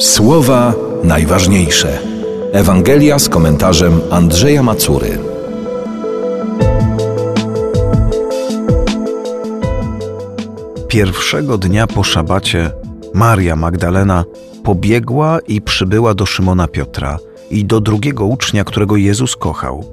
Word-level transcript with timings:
Słowa 0.00 0.74
najważniejsze. 1.04 1.98
Ewangelia 2.52 3.18
z 3.18 3.28
komentarzem 3.28 4.00
Andrzeja 4.10 4.62
Macury. 4.62 5.18
Pierwszego 10.88 11.58
dnia 11.58 11.86
po 11.86 12.04
szabacie 12.04 12.72
Maria 13.14 13.56
Magdalena 13.56 14.24
pobiegła 14.64 15.38
i 15.48 15.60
przybyła 15.60 16.14
do 16.14 16.26
Szymona 16.26 16.68
Piotra 16.68 17.18
i 17.50 17.64
do 17.64 17.80
drugiego 17.80 18.24
ucznia, 18.24 18.64
którego 18.64 18.96
Jezus 18.96 19.36
kochał, 19.36 19.84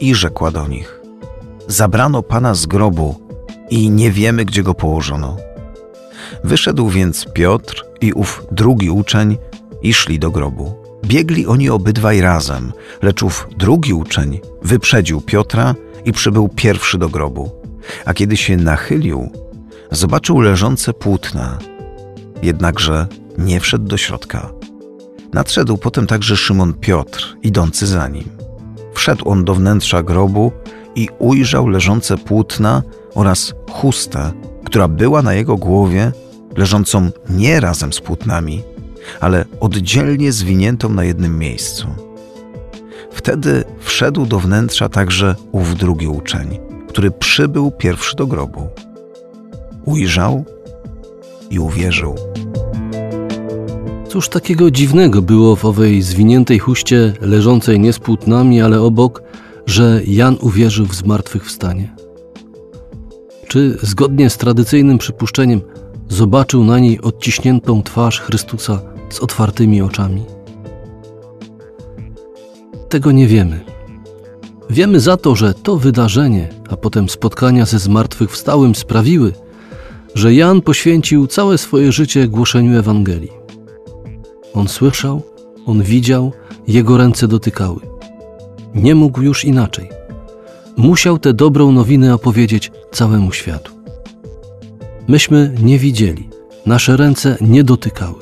i 0.00 0.14
rzekła 0.14 0.50
do 0.50 0.68
nich: 0.68 1.00
Zabrano 1.66 2.22
pana 2.22 2.54
z 2.54 2.66
grobu 2.66 3.14
i 3.70 3.90
nie 3.90 4.10
wiemy, 4.10 4.44
gdzie 4.44 4.62
go 4.62 4.74
położono. 4.74 5.51
Wyszedł 6.44 6.88
więc 6.88 7.26
Piotr 7.34 7.84
i 8.00 8.12
ów 8.12 8.46
drugi 8.52 8.90
uczeń 8.90 9.38
i 9.82 9.94
szli 9.94 10.18
do 10.18 10.30
grobu. 10.30 10.74
Biegli 11.04 11.46
oni 11.46 11.70
obydwaj 11.70 12.20
razem, 12.20 12.72
lecz 13.02 13.22
ów 13.22 13.48
drugi 13.56 13.92
uczeń 13.92 14.40
wyprzedził 14.62 15.20
Piotra 15.20 15.74
i 16.04 16.12
przybył 16.12 16.48
pierwszy 16.48 16.98
do 16.98 17.08
grobu. 17.08 17.50
A 18.04 18.14
kiedy 18.14 18.36
się 18.36 18.56
nachylił, 18.56 19.30
zobaczył 19.90 20.40
leżące 20.40 20.92
płótna, 20.92 21.58
jednakże 22.42 23.06
nie 23.38 23.60
wszedł 23.60 23.84
do 23.84 23.96
środka. 23.96 24.52
Nadszedł 25.32 25.78
potem 25.78 26.06
także 26.06 26.36
Szymon 26.36 26.74
Piotr, 26.74 27.36
idący 27.42 27.86
za 27.86 28.08
nim. 28.08 28.28
Wszedł 28.94 29.28
on 29.28 29.44
do 29.44 29.54
wnętrza 29.54 30.02
grobu 30.02 30.52
i 30.94 31.08
ujrzał 31.18 31.68
leżące 31.68 32.18
płótna 32.18 32.82
oraz 33.14 33.54
chustę, 33.70 34.32
która 34.64 34.88
była 34.88 35.22
na 35.22 35.34
jego 35.34 35.56
głowie, 35.56 36.12
leżącą 36.56 37.10
nie 37.30 37.60
razem 37.60 37.92
z 37.92 38.00
płótnami, 38.00 38.62
ale 39.20 39.44
oddzielnie 39.60 40.32
zwiniętą 40.32 40.88
na 40.88 41.04
jednym 41.04 41.38
miejscu. 41.38 41.86
Wtedy 43.12 43.64
wszedł 43.80 44.26
do 44.26 44.38
wnętrza 44.38 44.88
także 44.88 45.34
ów 45.52 45.76
drugi 45.76 46.08
uczeń, 46.08 46.58
który 46.88 47.10
przybył 47.10 47.70
pierwszy 47.70 48.16
do 48.16 48.26
grobu. 48.26 48.68
Ujrzał 49.84 50.44
i 51.50 51.58
uwierzył. 51.58 52.14
Cóż 54.08 54.28
takiego 54.28 54.70
dziwnego 54.70 55.22
było 55.22 55.56
w 55.56 55.64
owej 55.64 56.02
zwiniętej 56.02 56.58
chuście, 56.58 57.12
leżącej 57.20 57.80
nie 57.80 57.92
z 57.92 57.98
płótnami, 57.98 58.60
ale 58.60 58.80
obok, 58.80 59.22
że 59.66 60.00
Jan 60.06 60.36
uwierzył 60.40 60.86
w 60.86 60.94
zmartwychwstanie? 60.94 62.01
Czy 63.52 63.76
zgodnie 63.82 64.30
z 64.30 64.36
tradycyjnym 64.36 64.98
przypuszczeniem 64.98 65.60
zobaczył 66.08 66.64
na 66.64 66.78
niej 66.78 67.00
odciśniętą 67.00 67.82
twarz 67.82 68.20
Chrystusa 68.20 68.80
z 69.10 69.20
otwartymi 69.20 69.82
oczami? 69.82 70.24
Tego 72.88 73.12
nie 73.12 73.26
wiemy. 73.26 73.60
Wiemy 74.70 75.00
za 75.00 75.16
to, 75.16 75.36
że 75.36 75.54
to 75.54 75.76
wydarzenie, 75.76 76.48
a 76.70 76.76
potem 76.76 77.08
spotkania 77.08 77.66
ze 77.66 77.78
zmartwychwstałym 77.78 78.74
sprawiły, 78.74 79.32
że 80.14 80.34
Jan 80.34 80.60
poświęcił 80.62 81.26
całe 81.26 81.58
swoje 81.58 81.92
życie 81.92 82.28
głoszeniu 82.28 82.78
Ewangelii. 82.78 83.32
On 84.54 84.68
słyszał, 84.68 85.22
on 85.66 85.82
widział, 85.82 86.32
jego 86.68 86.96
ręce 86.96 87.28
dotykały. 87.28 87.80
Nie 88.74 88.94
mógł 88.94 89.22
już 89.22 89.44
inaczej. 89.44 90.01
Musiał 90.76 91.18
tę 91.18 91.34
dobrą 91.34 91.72
nowinę 91.72 92.14
opowiedzieć 92.14 92.72
całemu 92.92 93.32
światu. 93.32 93.72
Myśmy 95.08 95.54
nie 95.62 95.78
widzieli, 95.78 96.28
nasze 96.66 96.96
ręce 96.96 97.36
nie 97.40 97.64
dotykały, 97.64 98.14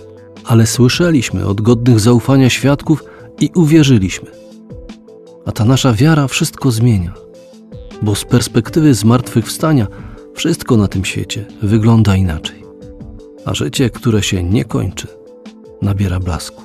ale 0.45 0.67
słyszeliśmy 0.67 1.47
od 1.47 1.61
godnych 1.61 2.01
zaufania 2.01 2.51
świadków 2.51 3.05
i 3.41 3.51
uwierzyliśmy. 3.55 4.31
A 5.47 5.53
ta 5.53 5.65
nasza 5.65 5.93
wiara 5.93 6.29
wszystko 6.29 6.71
zmienia, 6.71 7.15
bo 8.03 8.15
z 8.15 8.25
perspektywy 8.25 8.95
zmartwychwstania 8.95 9.87
wszystko 10.35 10.77
na 10.77 10.89
tym 10.89 11.05
świecie 11.05 11.45
wygląda 11.63 12.17
inaczej. 12.17 12.65
A 13.45 13.55
życie, 13.55 13.91
które 13.91 14.23
się 14.23 14.45
nie 14.45 14.65
kończy, 14.65 15.07
nabiera 15.83 16.21
blasku. 16.21 16.63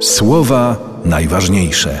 Słowa 0.00 0.76
najważniejsze. 1.04 2.00